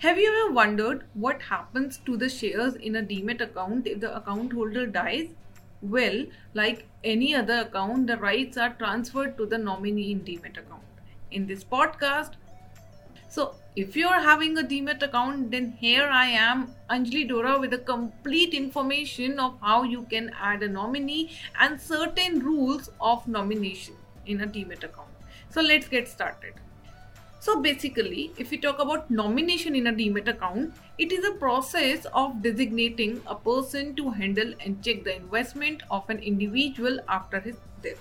Have 0.00 0.18
you 0.18 0.30
ever 0.30 0.52
wondered 0.52 1.04
what 1.14 1.40
happens 1.40 1.96
to 2.04 2.18
the 2.18 2.28
shares 2.28 2.74
in 2.74 2.96
a 2.96 3.02
demat 3.02 3.40
account 3.40 3.86
if 3.86 3.98
the 3.98 4.14
account 4.14 4.52
holder 4.52 4.86
dies? 4.86 5.28
Well, 5.80 6.26
like 6.52 6.86
any 7.02 7.34
other 7.34 7.60
account, 7.60 8.06
the 8.06 8.18
rights 8.18 8.58
are 8.58 8.74
transferred 8.74 9.38
to 9.38 9.46
the 9.46 9.56
nominee 9.56 10.12
in 10.12 10.20
demat 10.20 10.58
account. 10.58 10.82
In 11.30 11.46
this 11.46 11.64
podcast, 11.64 12.32
so 13.30 13.54
if 13.74 13.96
you 13.96 14.06
are 14.06 14.20
having 14.20 14.58
a 14.58 14.62
demat 14.62 15.02
account, 15.02 15.50
then 15.50 15.72
here 15.80 16.06
I 16.12 16.26
am, 16.26 16.74
Anjali 16.90 17.26
Dora, 17.26 17.58
with 17.58 17.72
a 17.72 17.78
complete 17.78 18.52
information 18.52 19.40
of 19.40 19.58
how 19.62 19.82
you 19.82 20.02
can 20.10 20.30
add 20.38 20.62
a 20.62 20.68
nominee 20.68 21.30
and 21.58 21.80
certain 21.80 22.40
rules 22.40 22.90
of 23.00 23.26
nomination 23.26 23.94
in 24.26 24.42
a 24.42 24.46
demat 24.46 24.84
account. 24.84 25.08
So 25.48 25.62
let's 25.62 25.88
get 25.88 26.06
started. 26.06 26.52
So 27.46 27.60
basically, 27.62 28.32
if 28.36 28.50
we 28.50 28.58
talk 28.58 28.80
about 28.80 29.08
nomination 29.08 29.76
in 29.76 29.86
a 29.86 29.92
demat 29.92 30.26
account, 30.26 30.74
it 30.98 31.12
is 31.12 31.24
a 31.24 31.30
process 31.42 32.04
of 32.06 32.42
designating 32.42 33.22
a 33.24 33.36
person 33.36 33.94
to 33.94 34.10
handle 34.10 34.52
and 34.58 34.82
check 34.82 35.04
the 35.04 35.14
investment 35.14 35.84
of 35.88 36.10
an 36.10 36.18
individual 36.18 36.98
after 37.08 37.38
his 37.38 37.54
death. 37.84 38.00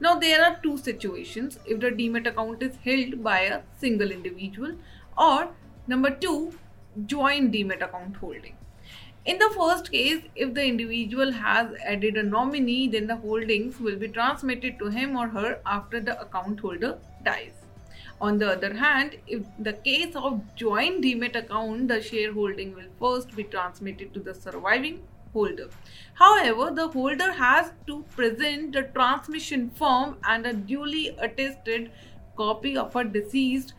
Now 0.00 0.16
there 0.16 0.44
are 0.44 0.58
two 0.64 0.78
situations 0.78 1.60
if 1.64 1.78
the 1.78 1.92
demat 1.92 2.26
account 2.26 2.60
is 2.64 2.74
held 2.84 3.22
by 3.22 3.38
a 3.42 3.60
single 3.78 4.10
individual 4.10 4.74
or 5.16 5.50
number 5.86 6.10
2 6.10 6.52
joint 7.06 7.52
demat 7.52 7.84
account 7.84 8.16
holding. 8.16 8.56
In 9.24 9.38
the 9.38 9.54
first 9.56 9.92
case, 9.92 10.22
if 10.34 10.54
the 10.54 10.64
individual 10.64 11.30
has 11.30 11.68
added 11.86 12.16
a 12.16 12.24
nominee, 12.24 12.88
then 12.88 13.06
the 13.06 13.22
holdings 13.28 13.78
will 13.78 13.96
be 13.96 14.08
transmitted 14.08 14.80
to 14.80 14.88
him 14.88 15.16
or 15.16 15.28
her 15.28 15.60
after 15.64 16.00
the 16.00 16.20
account 16.20 16.58
holder 16.58 16.98
dies. 17.24 17.61
On 18.26 18.38
the 18.38 18.50
other 18.52 18.72
hand, 18.72 19.16
if 19.26 19.42
the 19.58 19.72
case 19.72 20.14
of 20.14 20.42
joint 20.54 21.02
demat 21.02 21.34
account, 21.34 21.88
the 21.88 22.00
shareholding 22.00 22.72
will 22.72 22.90
first 23.00 23.34
be 23.34 23.42
transmitted 23.42 24.14
to 24.14 24.20
the 24.20 24.32
surviving 24.32 25.02
holder. 25.32 25.68
However, 26.14 26.70
the 26.72 26.86
holder 26.86 27.32
has 27.32 27.72
to 27.88 28.04
present 28.14 28.74
the 28.74 28.82
transmission 28.94 29.70
form 29.70 30.18
and 30.22 30.46
a 30.46 30.52
duly 30.52 31.16
attested 31.18 31.90
copy 32.36 32.76
of 32.76 32.94
a 32.94 33.02
deceased 33.02 33.72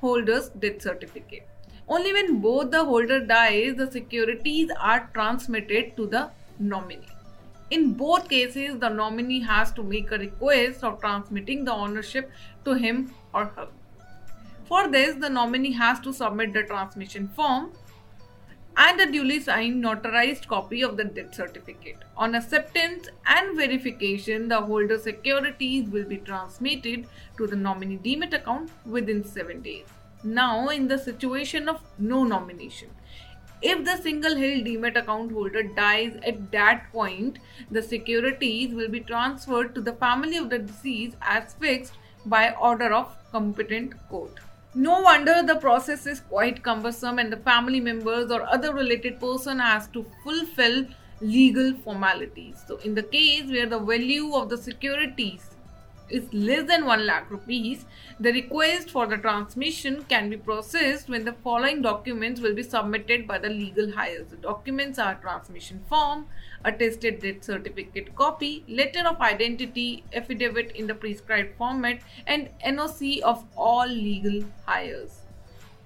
holder's 0.00 0.50
death 0.50 0.80
certificate. 0.80 1.48
Only 1.88 2.12
when 2.12 2.38
both 2.40 2.70
the 2.70 2.84
holder 2.84 3.18
dies, 3.18 3.74
the 3.74 3.90
securities 3.90 4.70
are 4.78 5.10
transmitted 5.12 5.96
to 5.96 6.06
the 6.06 6.30
nominee. 6.60 7.08
In 7.70 7.94
both 7.94 8.28
cases, 8.28 8.78
the 8.78 8.90
nominee 8.90 9.40
has 9.40 9.72
to 9.72 9.82
make 9.82 10.12
a 10.12 10.18
request 10.18 10.84
of 10.84 11.00
transmitting 11.00 11.64
the 11.64 11.72
ownership 11.72 12.30
to 12.64 12.74
him 12.74 13.12
or 13.34 13.46
her. 13.56 13.68
For 14.68 14.86
this, 14.86 15.14
the 15.16 15.30
nominee 15.30 15.72
has 15.72 15.98
to 16.00 16.12
submit 16.12 16.52
the 16.52 16.62
transmission 16.62 17.28
form 17.28 17.72
and 18.76 19.00
a 19.00 19.10
duly 19.10 19.40
signed 19.40 19.82
notarized 19.82 20.46
copy 20.46 20.82
of 20.82 20.98
the 20.98 21.04
death 21.04 21.34
certificate. 21.34 21.96
On 22.18 22.34
acceptance 22.34 23.08
and 23.26 23.56
verification, 23.56 24.46
the 24.48 24.60
holder 24.60 24.98
securities 24.98 25.88
will 25.88 26.04
be 26.04 26.18
transmitted 26.18 27.06
to 27.38 27.46
the 27.46 27.56
nominee 27.56 27.96
demat 27.96 28.34
account 28.34 28.70
within 28.84 29.24
7 29.24 29.62
days. 29.62 29.86
Now, 30.22 30.68
in 30.68 30.86
the 30.86 30.98
situation 30.98 31.66
of 31.66 31.80
no 31.98 32.24
nomination, 32.24 32.90
if 33.62 33.86
the 33.86 33.96
single 33.96 34.36
held 34.36 34.66
demat 34.66 34.98
account 34.98 35.32
holder 35.32 35.62
dies 35.62 36.18
at 36.26 36.52
that 36.52 36.92
point, 36.92 37.38
the 37.70 37.82
securities 37.82 38.74
will 38.74 38.90
be 38.90 39.00
transferred 39.00 39.74
to 39.74 39.80
the 39.80 39.94
family 39.94 40.36
of 40.36 40.50
the 40.50 40.58
deceased 40.58 41.16
as 41.22 41.54
fixed 41.54 41.94
by 42.26 42.52
order 42.60 42.92
of 42.92 43.16
competent 43.32 43.94
court. 44.10 44.38
No 44.74 45.00
wonder 45.00 45.42
the 45.42 45.56
process 45.56 46.06
is 46.06 46.20
quite 46.20 46.62
cumbersome 46.62 47.18
and 47.18 47.32
the 47.32 47.38
family 47.38 47.80
members 47.80 48.30
or 48.30 48.42
other 48.42 48.74
related 48.74 49.18
person 49.18 49.58
has 49.58 49.88
to 49.88 50.04
fulfill 50.22 50.86
legal 51.20 51.74
formalities. 51.78 52.62
So 52.66 52.76
in 52.78 52.94
the 52.94 53.02
case 53.02 53.50
where 53.50 53.66
the 53.66 53.78
value 53.78 54.34
of 54.34 54.50
the 54.50 54.58
securities 54.58 55.56
is 56.10 56.32
less 56.32 56.66
than 56.66 56.84
1 56.86 57.06
lakh 57.06 57.30
rupees, 57.30 57.84
the 58.18 58.32
request 58.32 58.90
for 58.90 59.06
the 59.06 59.16
transmission 59.16 60.04
can 60.08 60.30
be 60.30 60.36
processed 60.36 61.08
when 61.08 61.24
the 61.24 61.32
following 61.32 61.82
documents 61.82 62.40
will 62.40 62.54
be 62.54 62.62
submitted 62.62 63.26
by 63.26 63.38
the 63.38 63.48
legal 63.48 63.92
hires. 63.92 64.26
The 64.28 64.36
documents 64.36 64.98
are 64.98 65.14
transmission 65.16 65.84
form, 65.88 66.26
attested 66.64 67.20
death 67.20 67.44
certificate 67.44 68.14
copy, 68.14 68.64
letter 68.68 69.06
of 69.06 69.20
identity, 69.20 70.04
affidavit 70.14 70.72
in 70.72 70.86
the 70.86 70.94
prescribed 70.94 71.56
format, 71.56 72.00
and 72.26 72.48
NOC 72.66 73.20
of 73.20 73.44
all 73.56 73.86
legal 73.86 74.44
hires. 74.66 75.20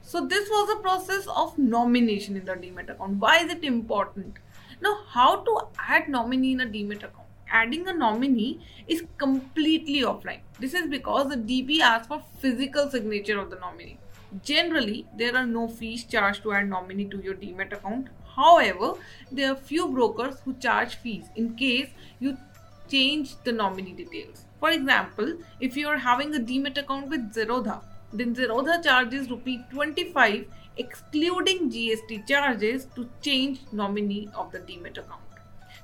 So 0.03 0.27
this 0.27 0.49
was 0.49 0.77
a 0.77 0.83
process 0.83 1.27
of 1.27 1.57
nomination 1.59 2.37
in 2.37 2.45
the 2.45 2.53
demat 2.55 2.91
account. 2.91 3.19
Why 3.19 3.39
is 3.39 3.53
it 3.53 3.65
important? 3.65 4.39
Now, 4.81 4.99
how 5.09 5.37
to 5.37 5.61
add 5.79 6.09
nominee 6.09 6.53
in 6.53 6.61
a 6.61 6.67
demat 6.67 7.05
account? 7.05 7.22
Adding 7.53 7.87
a 7.87 7.93
nominee 7.93 8.61
is 8.89 9.05
completely 9.19 10.01
offline. 10.03 10.41
This 10.59 10.75
is 10.75 10.89
because 10.89 11.29
the 11.29 11.37
DP 11.37 11.81
asks 11.81 12.09
for 12.09 12.23
physical 12.39 12.91
signature 12.91 13.39
of 13.39 13.51
the 13.51 13.57
nominee. 13.57 13.99
Generally, 14.43 15.07
there 15.17 15.37
are 15.37 15.47
no 15.47 15.69
fees 15.69 16.05
charged 16.05 16.43
to 16.43 16.53
add 16.53 16.69
nominee 16.69 17.05
to 17.11 17.19
your 17.19 17.35
demat 17.35 17.73
account. 17.73 18.09
However, 18.35 18.95
there 19.31 19.53
are 19.53 19.57
few 19.57 19.89
brokers 19.89 20.41
who 20.45 20.55
charge 20.55 20.95
fees 20.95 21.27
in 21.37 21.55
case 21.55 21.91
you 22.19 22.37
change 22.89 23.37
the 23.45 23.53
nominee 23.53 23.93
details. 23.93 24.47
For 24.59 24.71
example, 24.71 25.35
if 25.61 25.77
you 25.77 25.89
are 25.89 25.99
having 25.99 26.35
a 26.35 26.39
demat 26.39 26.79
account 26.79 27.09
with 27.09 27.35
Zerodha, 27.35 27.83
then 28.13 28.35
Zerodha 28.35 28.83
charges 28.83 29.31
rupee 29.31 29.65
25 29.71 30.47
excluding 30.79 31.71
GST 31.71 32.27
charges 32.27 32.87
to 32.95 33.09
change 33.21 33.61
nominee 33.73 34.29
of 34.35 34.51
the 34.53 34.61
demat 34.61 34.97
account. 34.99 35.32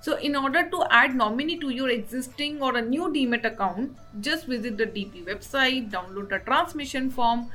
So 0.00 0.16
in 0.16 0.36
order 0.36 0.68
to 0.70 0.84
add 0.90 1.16
nominee 1.16 1.58
to 1.58 1.70
your 1.70 1.88
existing 1.88 2.62
or 2.62 2.76
a 2.76 2.82
new 2.82 3.08
demat 3.08 3.44
account, 3.44 3.96
just 4.20 4.46
visit 4.46 4.78
the 4.78 4.86
DP 4.86 5.24
website, 5.24 5.90
download 5.90 6.28
the 6.28 6.38
transmission 6.38 7.10
form. 7.10 7.50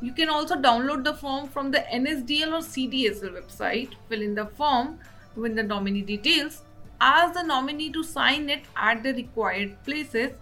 You 0.00 0.12
can 0.12 0.30
also 0.30 0.56
download 0.56 1.04
the 1.04 1.14
form 1.14 1.48
from 1.48 1.70
the 1.70 1.84
NSDL 1.92 2.52
or 2.52 2.62
CDSL 2.62 3.40
website, 3.40 3.90
fill 4.08 4.22
in 4.22 4.34
the 4.34 4.46
form 4.46 4.98
with 5.36 5.54
the 5.54 5.62
nominee 5.62 6.02
details, 6.02 6.62
ask 7.00 7.34
the 7.34 7.42
nominee 7.42 7.92
to 7.92 8.02
sign 8.02 8.48
it 8.48 8.62
at 8.74 9.02
the 9.02 9.12
required 9.12 9.76
places. 9.84 10.32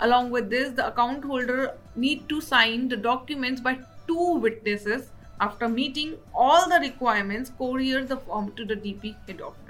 Along 0.00 0.30
with 0.30 0.50
this, 0.50 0.72
the 0.72 0.88
account 0.88 1.24
holder 1.24 1.74
need 1.96 2.28
to 2.28 2.40
sign 2.40 2.88
the 2.88 2.96
documents 2.96 3.60
by 3.60 3.78
two 4.06 4.34
witnesses. 4.34 5.10
After 5.40 5.68
meeting 5.68 6.16
all 6.34 6.68
the 6.68 6.78
requirements, 6.80 7.50
courier 7.56 8.04
the 8.04 8.18
form 8.18 8.52
to 8.56 8.64
the 8.64 8.76
DP 8.76 9.16
head 9.26 9.40
office. 9.40 9.67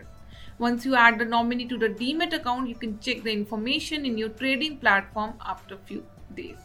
Once 0.58 0.84
you 0.84 0.96
add 0.96 1.18
the 1.18 1.24
nominee 1.24 1.66
to 1.66 1.78
the 1.78 1.88
demat 1.88 2.32
account, 2.32 2.68
you 2.68 2.74
can 2.74 2.98
check 2.98 3.22
the 3.22 3.32
information 3.32 4.04
in 4.04 4.18
your 4.18 4.30
trading 4.30 4.76
platform 4.76 5.34
after 5.46 5.76
a 5.76 5.78
few 5.86 6.04
days. 6.34 6.56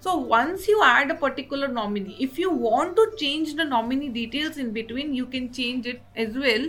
So 0.00 0.16
once 0.16 0.66
you 0.68 0.82
add 0.84 1.10
a 1.10 1.14
particular 1.14 1.68
nominee, 1.68 2.16
if 2.18 2.38
you 2.38 2.50
want 2.50 2.96
to 2.96 3.12
change 3.16 3.54
the 3.54 3.64
nominee 3.64 4.08
details 4.08 4.56
in 4.56 4.72
between, 4.72 5.14
you 5.14 5.26
can 5.26 5.52
change 5.52 5.86
it 5.86 6.02
as 6.14 6.34
well 6.36 6.66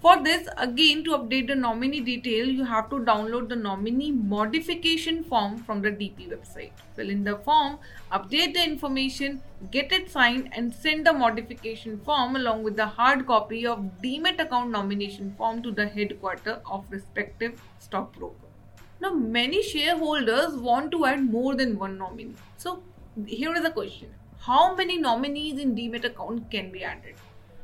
for 0.00 0.22
this, 0.22 0.48
again 0.56 1.02
to 1.04 1.10
update 1.10 1.48
the 1.48 1.56
nominee 1.56 2.00
detail, 2.00 2.46
you 2.46 2.64
have 2.64 2.88
to 2.90 2.96
download 2.96 3.48
the 3.48 3.56
nominee 3.56 4.12
modification 4.12 5.24
form 5.24 5.58
from 5.58 5.82
the 5.82 5.90
DP 5.90 6.28
website. 6.30 6.70
Fill 6.94 7.10
in 7.10 7.24
the 7.24 7.36
form, 7.38 7.78
update 8.12 8.54
the 8.54 8.62
information, 8.62 9.42
get 9.72 9.90
it 9.90 10.08
signed 10.08 10.50
and 10.52 10.72
send 10.72 11.04
the 11.04 11.12
modification 11.12 11.98
form 12.04 12.36
along 12.36 12.62
with 12.62 12.76
the 12.76 12.86
hard 12.86 13.26
copy 13.26 13.66
of 13.66 13.80
demat 14.02 14.40
account 14.40 14.70
nomination 14.70 15.34
form 15.36 15.62
to 15.62 15.72
the 15.72 15.88
headquarter 15.88 16.60
of 16.70 16.84
respective 16.90 17.60
stockbroker. 17.80 18.46
Now, 19.00 19.14
many 19.14 19.62
shareholders 19.62 20.54
want 20.54 20.92
to 20.92 21.06
add 21.06 21.24
more 21.24 21.56
than 21.56 21.78
one 21.78 21.98
nominee. 21.98 22.34
So, 22.56 22.82
here 23.26 23.52
is 23.54 23.62
the 23.62 23.70
question. 23.70 24.14
How 24.38 24.76
many 24.76 24.96
nominees 24.98 25.58
in 25.58 25.74
demat 25.74 26.04
account 26.04 26.50
can 26.52 26.70
be 26.70 26.84
added? 26.84 27.16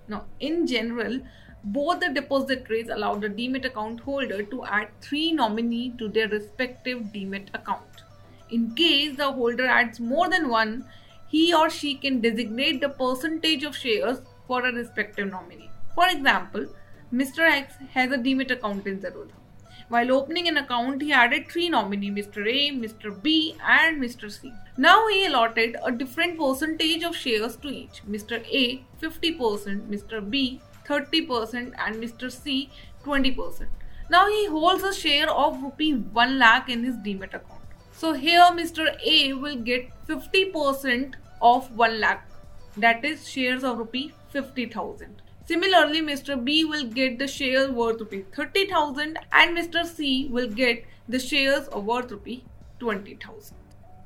Now, 0.08 0.24
in 0.40 0.66
general, 0.66 1.20
both 1.64 2.00
the 2.00 2.10
depositories 2.10 2.88
allow 2.88 3.14
the 3.14 3.28
demat 3.28 3.64
account 3.64 4.00
holder 4.00 4.42
to 4.42 4.64
add 4.64 4.88
three 5.00 5.32
nominees 5.32 5.94
to 5.98 6.08
their 6.08 6.28
respective 6.28 7.04
demat 7.04 7.48
account. 7.54 8.02
In 8.50 8.74
case 8.74 9.16
the 9.16 9.32
holder 9.32 9.66
adds 9.66 9.98
more 9.98 10.28
than 10.28 10.48
one, 10.48 10.84
he 11.28 11.54
or 11.54 11.70
she 11.70 11.94
can 11.94 12.20
designate 12.20 12.80
the 12.80 12.90
percentage 12.90 13.64
of 13.64 13.74
shares 13.74 14.20
for 14.46 14.66
a 14.66 14.72
respective 14.72 15.30
nominee. 15.30 15.70
For 15.94 16.06
example, 16.08 16.66
Mr. 17.12 17.38
X 17.38 17.74
has 17.92 18.12
a 18.12 18.18
demat 18.18 18.50
account 18.50 18.86
in 18.86 19.00
Zerodha. 19.00 19.43
While 19.88 20.12
opening 20.12 20.48
an 20.48 20.56
account, 20.56 21.02
he 21.02 21.12
added 21.12 21.48
three 21.48 21.68
nominees 21.68 22.26
Mr. 22.26 22.46
A, 22.48 22.70
Mr. 22.72 23.22
B, 23.22 23.54
and 23.62 24.02
Mr. 24.02 24.30
C. 24.30 24.52
Now 24.76 25.06
he 25.08 25.26
allotted 25.26 25.76
a 25.84 25.92
different 25.92 26.38
percentage 26.38 27.02
of 27.02 27.14
shares 27.14 27.56
to 27.56 27.68
each. 27.68 28.02
Mr. 28.08 28.42
A 28.50 28.82
50%, 29.00 29.88
Mr. 29.88 30.30
B 30.30 30.60
30% 30.86 31.72
and 31.78 31.96
Mr. 31.96 32.30
C 32.30 32.70
20%. 33.04 33.66
Now 34.10 34.26
he 34.28 34.46
holds 34.46 34.82
a 34.82 34.92
share 34.92 35.30
of 35.30 35.62
rupee 35.62 35.94
1 35.94 36.38
lakh 36.38 36.68
in 36.68 36.84
his 36.84 36.96
demat 36.96 37.34
account. 37.34 37.62
So 37.92 38.12
here 38.12 38.48
Mr. 38.52 38.94
A 39.04 39.32
will 39.32 39.56
get 39.56 39.90
50% 40.06 41.14
of 41.40 41.74
1 41.76 42.00
lakh 42.00 42.28
that 42.76 43.04
is 43.04 43.28
shares 43.28 43.64
of 43.64 43.78
rupee 43.78 44.12
50,000. 44.30 45.22
Similarly, 45.46 46.00
Mr. 46.00 46.42
B 46.42 46.64
will 46.64 46.84
get 46.84 47.18
the 47.18 47.28
shares 47.28 47.70
worth 47.70 48.00
rupee 48.00 48.24
30,000 48.34 49.18
and 49.32 49.56
Mr. 49.56 49.84
C 49.84 50.28
will 50.30 50.48
get 50.48 50.84
the 51.08 51.18
shares 51.18 51.68
worth 51.70 52.10
rupee 52.10 52.44
20,000. 52.78 53.56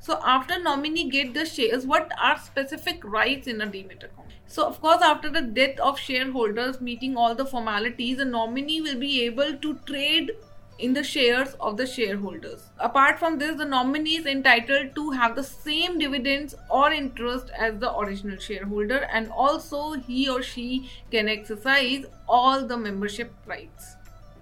So 0.00 0.20
after 0.24 0.60
nominee 0.60 1.08
get 1.10 1.34
the 1.34 1.44
shares, 1.44 1.86
what 1.86 2.10
are 2.20 2.38
specific 2.38 3.04
rights 3.04 3.46
in 3.46 3.60
a 3.60 3.66
demat 3.66 4.04
account? 4.04 4.32
So 4.46 4.66
of 4.66 4.80
course, 4.80 5.02
after 5.02 5.30
the 5.30 5.42
death 5.42 5.78
of 5.78 5.98
shareholders 5.98 6.80
meeting 6.80 7.16
all 7.16 7.34
the 7.34 7.44
formalities, 7.46 8.18
a 8.18 8.24
nominee 8.24 8.80
will 8.80 8.98
be 8.98 9.24
able 9.24 9.54
to 9.54 9.74
trade 9.86 10.32
in 10.78 10.94
the 10.94 11.02
shares 11.02 11.54
of 11.60 11.76
the 11.76 11.86
shareholders. 11.86 12.70
Apart 12.78 13.18
from 13.18 13.38
this, 13.38 13.56
the 13.56 13.64
nominee 13.64 14.16
is 14.16 14.26
entitled 14.26 14.94
to 14.94 15.10
have 15.10 15.34
the 15.34 15.42
same 15.42 15.98
dividends 15.98 16.54
or 16.70 16.92
interest 16.92 17.50
as 17.58 17.78
the 17.78 17.96
original 17.98 18.38
shareholder 18.38 19.08
and 19.12 19.30
also 19.30 19.92
he 19.92 20.28
or 20.28 20.42
she 20.42 20.90
can 21.10 21.28
exercise 21.28 22.04
all 22.28 22.64
the 22.64 22.76
membership 22.76 23.32
rights. 23.46 23.96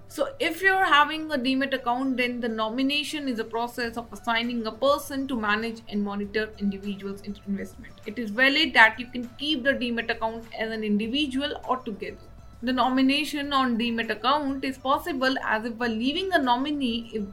So 0.08 0.28
if 0.40 0.62
you're 0.62 0.84
having 0.84 1.30
a 1.30 1.36
demat 1.36 1.74
account, 1.74 2.16
then 2.16 2.40
the 2.40 2.48
nomination 2.48 3.28
is 3.28 3.38
a 3.38 3.44
process 3.44 3.98
of 3.98 4.10
assigning 4.12 4.66
a 4.66 4.72
person 4.72 5.28
to 5.28 5.36
manage 5.38 5.82
and 5.90 6.02
monitor 6.02 6.48
individuals' 6.58 7.20
investment. 7.22 7.92
It 8.06 8.18
is 8.18 8.30
valid 8.30 8.72
that 8.72 8.98
you 8.98 9.08
can 9.08 9.28
keep 9.36 9.62
the 9.62 9.72
demat 9.72 10.10
account 10.10 10.44
as 10.58 10.70
an 10.70 10.84
individual 10.84 11.60
or 11.68 11.78
together. 11.78 12.16
The 12.62 12.72
nomination 12.72 13.52
on 13.52 13.76
demat 13.78 14.10
account 14.10 14.64
is 14.64 14.78
possible 14.78 15.36
as 15.44 15.64
if 15.66 15.76
by 15.76 15.88
leaving 15.88 16.32
a 16.32 16.38
nominee, 16.38 17.10
if 17.12 17.24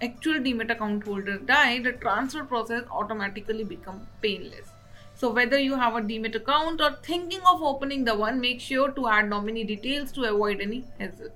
actual 0.00 0.34
demat 0.34 0.70
account 0.70 1.04
holder 1.04 1.38
die, 1.38 1.80
the 1.80 1.92
transfer 1.92 2.44
process 2.44 2.84
automatically 2.90 3.64
become 3.64 4.06
painless. 4.22 4.68
So 5.14 5.30
whether 5.30 5.58
you 5.58 5.74
have 5.74 5.96
a 5.96 6.00
demat 6.00 6.36
account 6.36 6.80
or 6.80 6.92
thinking 7.02 7.40
of 7.44 7.60
opening 7.60 8.04
the 8.04 8.14
one, 8.16 8.40
make 8.40 8.60
sure 8.60 8.92
to 8.92 9.08
add 9.08 9.28
nominee 9.28 9.64
details 9.64 10.12
to 10.12 10.24
avoid 10.24 10.60
any 10.60 10.84
hassle. 11.00 11.30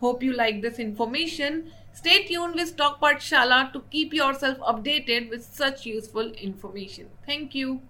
Hope 0.00 0.22
you 0.22 0.34
like 0.34 0.60
this 0.60 0.78
information. 0.78 1.72
Stay 1.94 2.24
tuned 2.24 2.54
with 2.54 2.68
Stock 2.68 3.00
Shala 3.00 3.72
to 3.72 3.80
keep 3.90 4.12
yourself 4.12 4.58
updated 4.58 5.30
with 5.30 5.42
such 5.42 5.86
useful 5.86 6.30
information. 6.32 7.08
Thank 7.24 7.54
you. 7.54 7.80